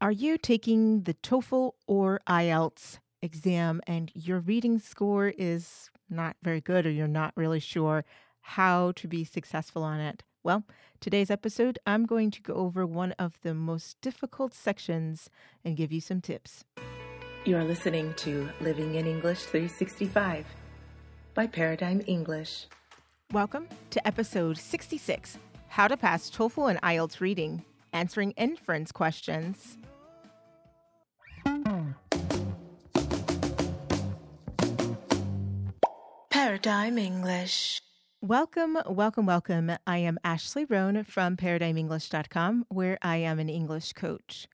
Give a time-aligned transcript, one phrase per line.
[0.00, 6.60] Are you taking the TOEFL or IELTS exam and your reading score is not very
[6.60, 8.04] good or you're not really sure
[8.40, 10.22] how to be successful on it?
[10.44, 10.62] Well,
[11.00, 15.30] today's episode, I'm going to go over one of the most difficult sections
[15.64, 16.64] and give you some tips.
[17.44, 20.46] You're listening to Living in English 365
[21.34, 22.68] by Paradigm English.
[23.32, 29.77] Welcome to episode 66 How to Pass TOEFL and IELTS Reading, Answering Inference Questions.
[36.48, 37.82] Paradigm English.
[38.22, 39.70] Welcome, welcome, welcome.
[39.86, 44.48] I am Ashley Roan from ParadigmEnglish.com, where I am an English coach.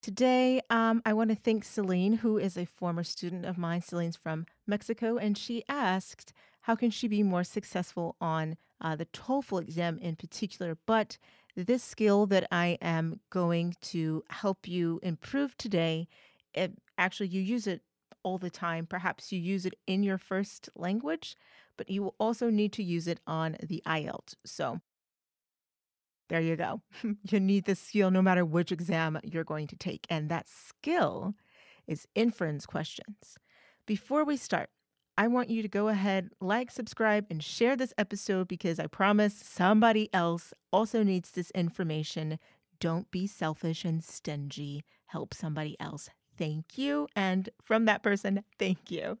[0.00, 3.80] Today, um, I want to thank Celine, who is a former student of mine.
[3.80, 9.06] Celine's from Mexico, and she asked, How can she be more successful on uh, the
[9.06, 10.78] TOEFL exam in particular?
[10.86, 11.18] But
[11.56, 16.06] this skill that I am going to help you improve today,
[16.54, 17.82] it, actually, you use it
[18.22, 18.86] all the time.
[18.86, 21.36] Perhaps you use it in your first language,
[21.76, 24.34] but you will also need to use it on the IELTS.
[24.44, 24.80] So
[26.28, 26.82] there you go.
[27.30, 30.06] you need this skill no matter which exam you're going to take.
[30.10, 31.34] And that skill
[31.86, 33.36] is inference questions.
[33.86, 34.68] Before we start,
[35.16, 39.34] I want you to go ahead, like, subscribe, and share this episode because I promise
[39.34, 42.38] somebody else also needs this information.
[42.78, 44.84] Don't be selfish and stingy.
[45.06, 47.08] Help somebody else thank you.
[47.14, 49.18] And from that person, thank you.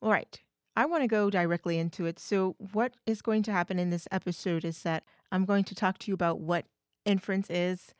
[0.00, 0.40] All right.
[0.76, 2.20] I want to go directly into it.
[2.20, 5.98] So, what is going to happen in this episode is that I'm going to talk
[5.98, 6.66] to you about what
[7.04, 7.94] inference is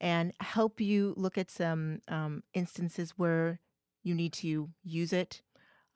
[0.00, 3.58] and help you look at some um, instances where
[4.04, 5.42] you need to use it,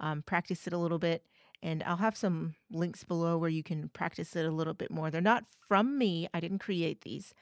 [0.00, 1.24] um, practice it a little bit.
[1.62, 5.10] And I'll have some links below where you can practice it a little bit more.
[5.10, 7.32] They're not from me, I didn't create these.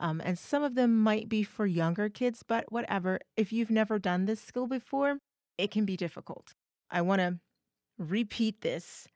[0.00, 3.20] Um, and some of them might be for younger kids, but whatever.
[3.36, 5.18] If you've never done this skill before,
[5.58, 6.54] it can be difficult.
[6.90, 7.38] I want to
[7.98, 9.06] repeat this.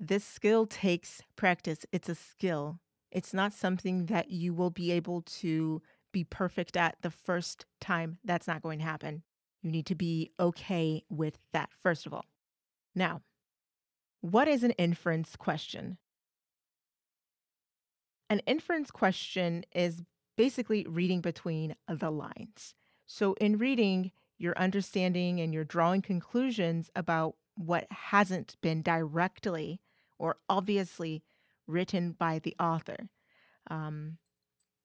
[0.00, 1.86] This skill takes practice.
[1.92, 2.80] It's a skill.
[3.12, 5.80] It's not something that you will be able to
[6.12, 8.18] be perfect at the first time.
[8.24, 9.22] That's not going to happen.
[9.62, 12.24] You need to be okay with that, first of all.
[12.96, 13.22] Now,
[14.22, 15.98] what is an inference question?
[18.28, 20.02] An inference question is
[20.36, 22.74] basically reading between the lines.
[23.06, 29.80] So, in reading, you're understanding and you're drawing conclusions about what hasn't been directly
[30.18, 31.22] or obviously
[31.66, 33.08] written by the author.
[33.70, 34.18] Um,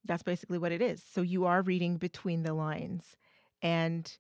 [0.06, 1.03] that's basically what it is.
[1.11, 3.17] So, you are reading between the lines.
[3.61, 4.17] And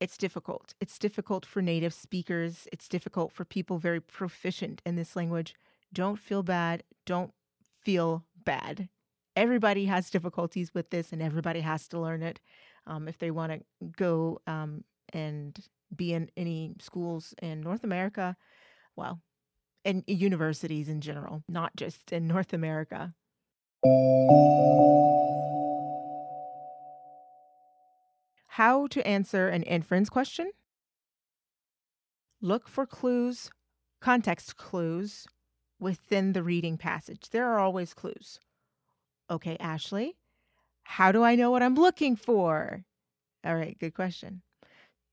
[0.00, 0.74] it's difficult.
[0.80, 2.66] It's difficult for native speakers.
[2.72, 5.54] It's difficult for people very proficient in this language.
[5.92, 6.84] Don't feel bad.
[7.04, 7.32] Don't
[7.82, 8.88] feel bad.
[9.36, 12.40] Everybody has difficulties with this, and everybody has to learn it
[12.86, 13.60] um, if they want to
[13.96, 15.58] go um, and
[15.94, 18.36] be in any schools in North America.
[18.96, 19.20] Well,
[19.84, 23.14] and universities in general, not just in North America.
[28.48, 30.50] How to answer an inference question?
[32.42, 33.50] Look for clues,
[34.00, 35.26] context clues,
[35.78, 37.30] within the reading passage.
[37.30, 38.40] There are always clues.
[39.30, 40.16] Okay, Ashley,
[40.84, 42.84] how do I know what I'm looking for?
[43.44, 44.42] All right, good question.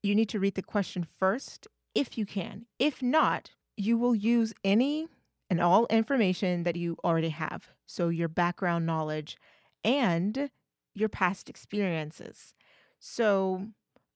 [0.03, 2.65] You need to read the question first if you can.
[2.79, 5.07] If not, you will use any
[5.49, 7.69] and all information that you already have.
[7.87, 9.37] So, your background knowledge
[9.83, 10.49] and
[10.93, 12.53] your past experiences.
[12.99, 13.67] So,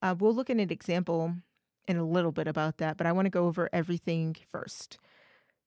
[0.02, 1.36] uh, we'll look at an example
[1.88, 4.98] in a little bit about that, but I want to go over everything first.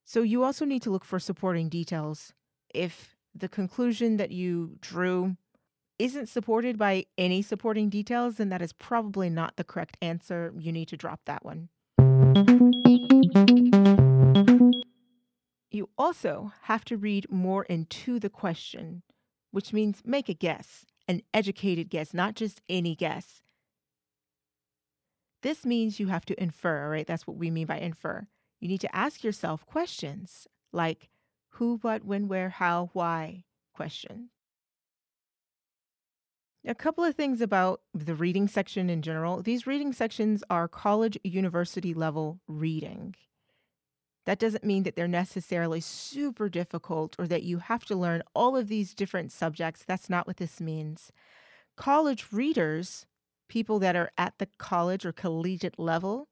[0.05, 2.33] So you also need to look for supporting details.
[2.73, 5.35] If the conclusion that you drew
[5.99, 10.53] isn't supported by any supporting details, then that is probably not the correct answer.
[10.57, 11.69] You need to drop that one.
[15.71, 19.03] You also have to read more into the question,
[19.51, 23.41] which means make a guess, an educated guess, not just any guess.
[25.41, 27.05] This means you have to infer, right?
[27.05, 28.27] That's what we mean by infer
[28.59, 31.09] you need to ask yourself questions like
[31.55, 33.43] who, what, when, where, how, why
[33.73, 34.29] question.
[36.67, 39.41] A couple of things about the reading section in general.
[39.41, 43.15] These reading sections are college, university level reading.
[44.25, 48.57] That doesn't mean that they're necessarily super difficult or that you have to learn all
[48.57, 49.83] of these different subjects.
[49.85, 51.11] That's not what this means.
[51.77, 53.05] College readers,
[53.47, 56.27] people that are at the college or collegiate level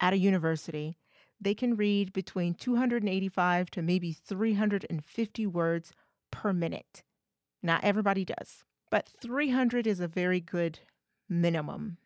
[0.00, 0.96] at a university,
[1.42, 5.92] they can read between 285 to maybe 350 words
[6.30, 7.02] per minute.
[7.62, 10.80] Not everybody does, but 300 is a very good
[11.28, 11.98] minimum.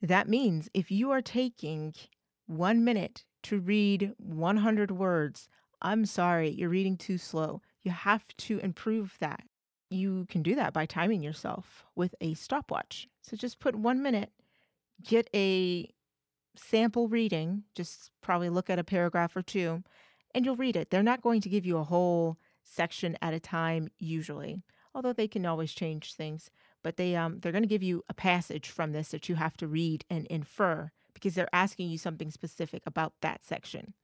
[0.00, 1.94] That means if you are taking
[2.46, 5.48] one minute to read 100 words,
[5.80, 7.60] I'm sorry, you're reading too slow.
[7.82, 9.44] You have to improve that.
[9.90, 13.08] You can do that by timing yourself with a stopwatch.
[13.22, 14.30] So just put one minute,
[15.06, 15.88] get a
[16.54, 19.82] sample reading, just probably look at a paragraph or two,
[20.34, 20.90] and you'll read it.
[20.90, 24.62] They're not going to give you a whole section at a time usually,
[24.94, 26.50] although they can always change things.
[26.82, 29.56] But they um they're going to give you a passage from this that you have
[29.58, 33.94] to read and infer because they're asking you something specific about that section.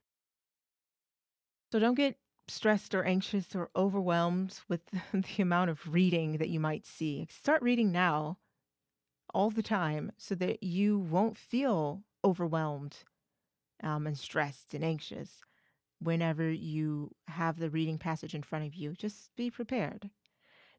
[1.72, 2.16] So don't get
[2.46, 4.80] stressed or anxious or overwhelmed with
[5.12, 7.26] the amount of reading that you might see.
[7.30, 8.38] Start reading now
[9.34, 12.98] all the time so that you won't feel overwhelmed
[13.82, 15.40] um, and stressed and anxious
[16.00, 18.94] whenever you have the reading passage in front of you.
[18.94, 20.10] Just be prepared.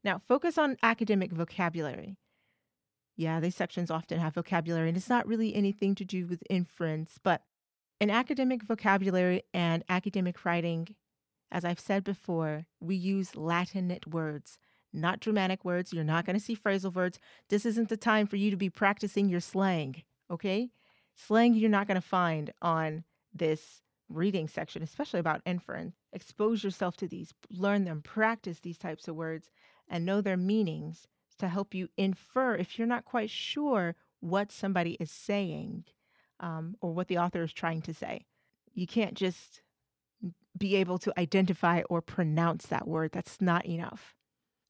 [0.02, 2.16] Now, focus on academic vocabulary.
[3.16, 7.18] Yeah, these sections often have vocabulary, and it's not really anything to do with inference,
[7.22, 7.42] but
[8.00, 10.94] in academic vocabulary and academic writing,
[11.52, 14.58] as I've said before, we use Latinate words,
[14.92, 15.92] not Germanic words.
[15.92, 17.18] You're not going to see phrasal words.
[17.50, 20.70] This isn't the time for you to be practicing your slang, okay?
[21.26, 25.94] Slang you're not going to find on this reading section, especially about inference.
[26.12, 29.50] Expose yourself to these, learn them, practice these types of words,
[29.88, 31.06] and know their meanings
[31.38, 35.84] to help you infer if you're not quite sure what somebody is saying
[36.40, 38.26] um, or what the author is trying to say.
[38.74, 39.62] You can't just
[40.56, 43.12] be able to identify or pronounce that word.
[43.12, 44.14] That's not enough.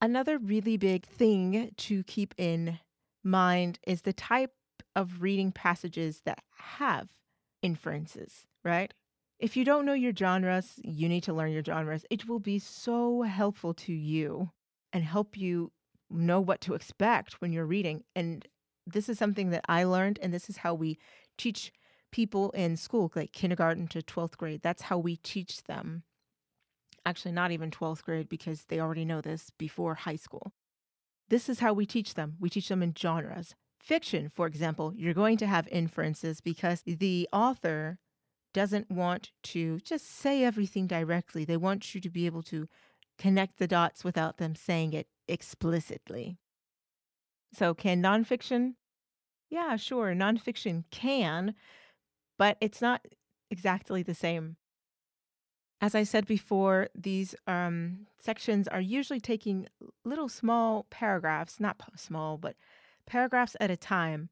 [0.01, 2.79] Another really big thing to keep in
[3.23, 4.53] mind is the type
[5.01, 7.09] of reading passages that have
[7.63, 8.93] inferences, right?
[9.39, 12.05] If you don't know your genres, you need to learn your genres.
[12.11, 14.51] It will be so helpful to you
[14.93, 15.73] and help you
[16.11, 18.05] know what to expect when you're reading.
[18.15, 18.47] And
[18.87, 20.99] this is something that I learned, and this is how we
[21.39, 21.73] teach
[22.13, 24.61] people in school, like kindergarten to 12th grade.
[24.63, 26.03] That's how we teach them.
[27.07, 30.53] Actually, not even 12th grade because they already know this before high school.
[31.31, 32.37] This is how we teach them.
[32.39, 33.55] We teach them in genres.
[33.81, 37.99] Fiction, for example, you're going to have inferences because the author
[38.53, 41.45] doesn't want to just say everything directly.
[41.45, 42.69] They want you to be able to
[43.19, 46.39] connect the dots without them saying it explicitly.
[47.53, 48.75] So, can nonfiction?
[49.49, 51.55] Yeah, sure, nonfiction can,
[52.39, 53.05] but it's not
[53.51, 54.57] exactly the same.
[55.81, 59.67] As I said before, these um, sections are usually taking
[60.05, 62.55] little small paragraphs, not small, but
[63.11, 64.31] paragraphs at a time.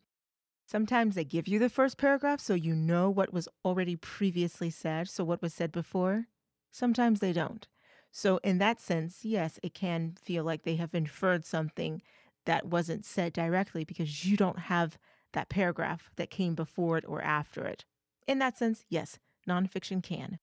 [0.65, 5.09] Sometimes they give you the first paragraph so you know what was already previously said,
[5.09, 6.27] so what was said before.
[6.71, 7.67] Sometimes they don't.
[8.13, 12.01] So, in that sense, yes, it can feel like they have inferred something
[12.47, 14.97] that wasn't said directly because you don't have
[15.33, 17.85] that paragraph that came before it or after it.
[18.27, 20.39] In that sense, yes, nonfiction can.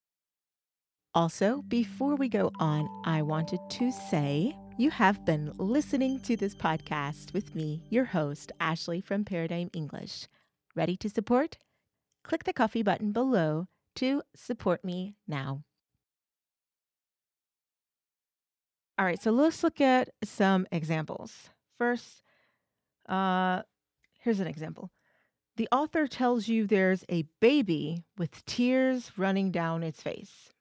[1.14, 6.54] Also, before we go on, I wanted to say you have been listening to this
[6.54, 10.28] podcast with me, your host, Ashley from Paradigm English.
[10.76, 11.58] Ready to support?
[12.24, 15.64] Click the Ko-fi button below to support me now.
[19.00, 21.50] All right, so let's look at some examples.
[21.78, 22.24] First,
[23.08, 23.62] uh,
[24.20, 24.92] here's an example.
[25.56, 30.52] The author tells you there's a baby with tears running down its face.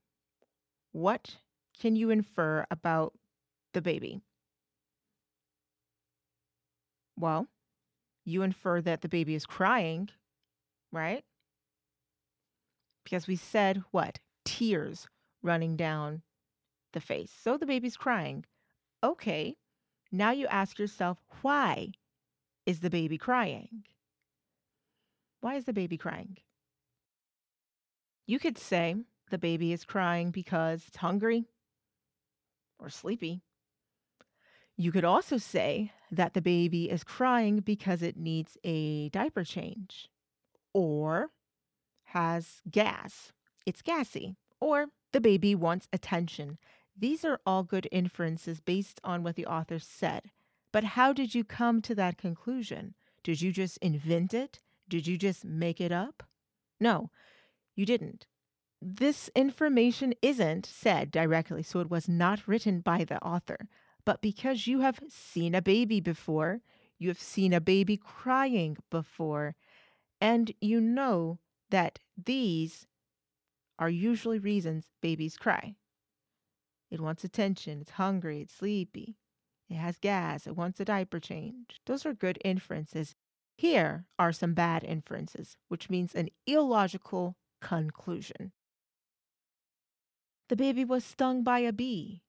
[0.93, 1.39] What
[1.81, 3.15] can you infer about
[3.75, 4.23] the baby?
[7.19, 7.47] Well,
[8.25, 10.09] you infer that the baby is crying,
[10.91, 11.25] right?
[13.05, 14.19] Because we said what?
[14.45, 15.07] Tears
[15.43, 16.23] running down
[16.93, 17.31] the face.
[17.43, 18.45] So the baby's crying.
[19.03, 19.57] Okay,
[20.11, 21.93] now you ask yourself, why
[22.67, 23.85] is the baby crying?
[25.41, 26.39] Why is the baby crying?
[28.27, 28.97] You could say
[29.31, 31.45] the baby is crying because it's hungry
[32.79, 33.43] or sleepy.
[34.77, 40.09] You could also say that the baby is crying because it needs a diaper change
[40.73, 41.31] or
[42.07, 43.33] has gas.
[43.67, 44.37] It's gassy.
[44.61, 46.59] Or the baby wants attention.
[46.97, 50.31] These are all good inferences based on what the author said.
[50.73, 52.95] But how did you come to that conclusion?
[53.23, 54.61] Did you just invent it?
[54.89, 56.25] Did you just make it up?
[56.81, 57.11] No,
[57.75, 58.27] you didn't.
[58.83, 63.69] This information isn't said directly, so it was not written by the author.
[64.05, 66.61] But because you have seen a baby before,
[66.99, 69.57] you have seen a baby crying before,
[70.21, 71.39] and you know
[71.71, 72.87] that these
[73.79, 75.77] are usually reasons babies cry.
[76.91, 77.81] It wants attention.
[77.81, 78.41] It's hungry.
[78.43, 79.17] It's sleepy.
[79.69, 80.47] It has gas.
[80.47, 81.81] It wants a diaper change.
[81.87, 83.15] Those are good inferences.
[83.57, 88.53] Here are some bad inferences, which means an illogical conclusion.
[90.49, 92.24] The baby was stung by a bee.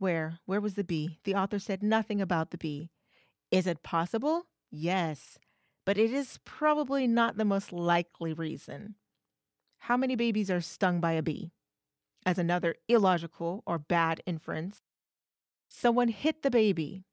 [0.00, 0.38] Where?
[0.46, 1.18] Where was the bee?
[1.24, 2.88] The author said nothing about the bee.
[3.50, 4.46] Is it possible?
[4.70, 5.38] Yes,
[5.84, 8.94] but it is probably not the most likely reason.
[9.76, 11.52] How many babies are stung by a bee?
[12.24, 14.80] As another illogical or bad inference,
[15.68, 17.04] someone hit the baby.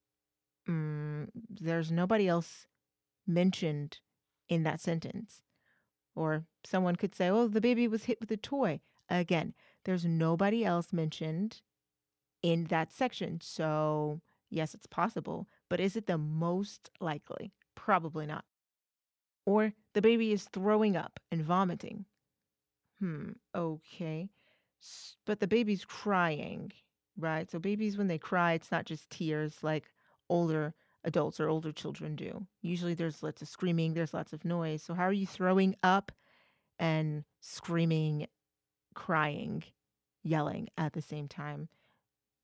[0.69, 2.67] Mm, there's nobody else
[3.27, 3.99] mentioned
[4.47, 5.41] in that sentence.
[6.15, 8.79] Or someone could say, oh, the baby was hit with a toy.
[9.09, 11.61] Again, there's nobody else mentioned
[12.41, 13.39] in that section.
[13.41, 17.53] So, yes, it's possible, but is it the most likely?
[17.75, 18.45] Probably not.
[19.45, 22.05] Or the baby is throwing up and vomiting.
[22.99, 24.29] Hmm, okay.
[25.25, 26.71] But the baby's crying,
[27.17, 27.49] right?
[27.49, 29.91] So, babies, when they cry, it's not just tears like
[30.29, 32.45] older adults or older children do.
[32.61, 34.83] Usually there's lots of screaming, there's lots of noise.
[34.83, 36.11] So, how are you throwing up
[36.77, 38.27] and screaming,
[38.93, 39.63] crying,
[40.23, 41.69] yelling at the same time?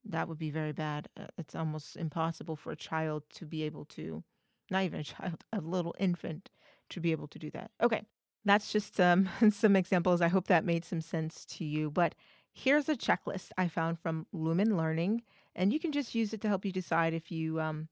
[0.06, 1.08] That would be very bad.
[1.18, 4.24] Uh, it's almost impossible for a child to be able to,
[4.70, 6.50] not even a child, a little infant
[6.90, 7.72] to be able to do that.
[7.82, 8.04] Okay,
[8.46, 10.22] that's just um, some examples.
[10.22, 11.90] I hope that made some sense to you.
[11.90, 12.16] But
[12.54, 15.24] here's a checklist I found from Lumen Learning,
[15.56, 17.88] and you can just use it to help you decide if you um,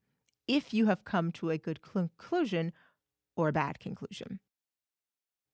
[0.48, 2.74] if you have come to a good conclusion
[3.36, 4.40] or a bad conclusion.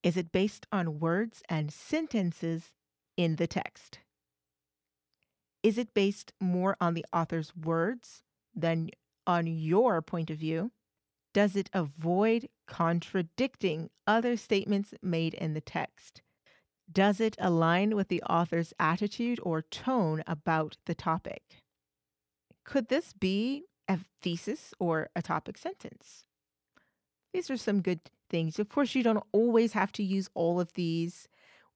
[0.04, 2.76] Is it based on words and sentences
[3.18, 4.00] in the text?
[5.64, 8.24] Is it based more on the author's words
[8.56, 8.90] than
[9.26, 10.72] on your point of view?
[11.34, 16.22] Does it avoid contradicting other statements made in the text?
[16.92, 21.44] Does it align with the author's attitude or tone about the topic?
[22.64, 26.26] Could this be a thesis or a topic sentence?
[27.34, 28.00] These are some good
[28.30, 28.58] things.
[28.58, 31.28] Of course, you don't always have to use all of these.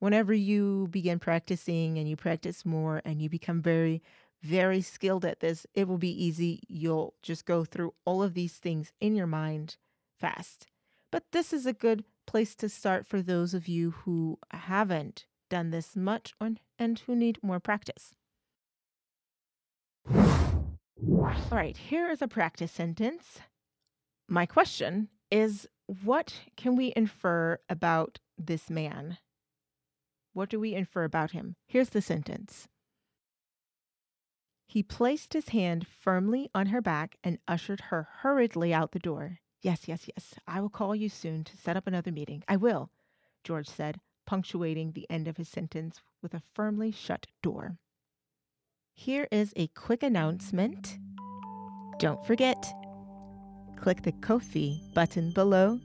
[0.02, 4.02] Whenever you begin practicing and you practice more and you become very
[4.42, 6.60] very skilled at this, it will be easy.
[6.68, 9.78] You'll just go through all of these things in your mind
[10.20, 10.66] fast.
[11.12, 15.70] But this is a good place to start for those of you who haven't done
[15.70, 16.34] this much
[16.80, 18.16] and who need more practice.
[20.12, 23.42] All right, here is a practice sentence.
[24.28, 29.20] My question is what can we infer about this man?
[30.34, 31.56] What do we infer about him?
[31.68, 32.68] Here's the sentence
[34.72, 39.40] he placed his hand firmly on her back and ushered her hurriedly out the door.
[39.62, 40.36] Yes, yes, yes.
[40.48, 42.42] I will call you soon to set up another meeting.
[42.48, 42.90] I will,
[43.44, 47.80] George said, punctuating the end of his sentence with a firmly shut door.
[48.94, 50.98] Here is a quick announcement.
[52.00, 52.74] Don't forget,
[53.76, 55.82] click the Ko-fi button below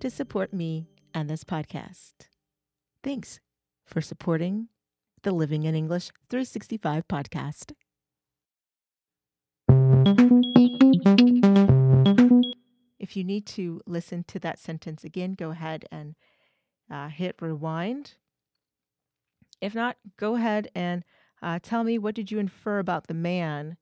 [0.00, 2.12] to support me and this podcast.
[3.02, 3.40] Thanks
[3.88, 4.68] for supporting
[5.22, 7.72] the Living in English 365 podcast.
[12.98, 16.14] If you need to listen to that sentence again, go ahead and
[16.90, 18.14] uh, hit rewind.
[19.60, 21.04] If not, go ahead and
[21.42, 23.76] uh, tell me what did you infer about the man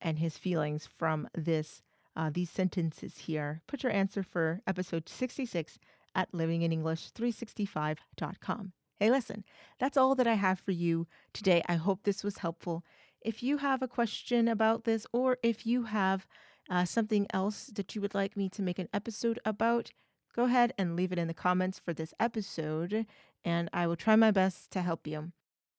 [0.00, 1.82] and his feelings from this
[2.16, 3.60] uh, these sentences here.
[3.66, 5.78] Put your answer for episode 66
[6.14, 8.72] at livinginenglish365.com.
[8.98, 9.44] Hey, listen,
[9.78, 11.62] that's all that I have for you today.
[11.68, 12.84] I hope this was helpful.
[13.20, 16.26] If you have a question about this, or if you have
[16.70, 19.90] uh, something else that you would like me to make an episode about,
[20.34, 23.06] go ahead and leave it in the comments for this episode,
[23.44, 25.32] and I will try my best to help you.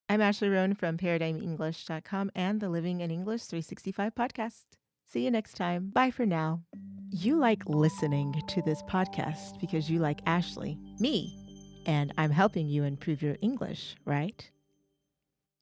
[0.10, 4.64] I'm Ashley Roan from ParadigmEnglish.com and the Living in English 365 podcast.
[5.06, 5.90] See you next time.
[5.90, 6.62] Bye for now.
[7.10, 11.47] You like listening to this podcast because you like Ashley, me,
[11.88, 14.52] and I'm helping you improve your English, right?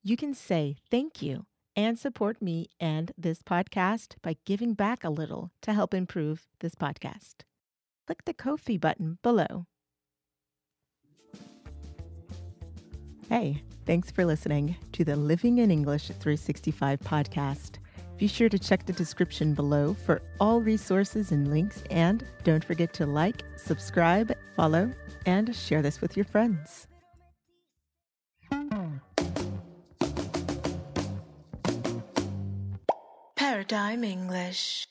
[0.03, 5.09] You can say thank you and support me and this podcast by giving back a
[5.09, 7.43] little to help improve this podcast.
[8.07, 9.67] Click the Ko-fi button below.
[13.29, 17.79] Hey, thanks for listening to the Living in English 365 podcast.
[18.17, 22.93] Be sure to check the description below for all resources and links, and don't forget
[22.93, 24.91] to like, subscribe, follow,
[25.25, 26.87] and share this with your friends.
[33.35, 34.87] Paradigm English.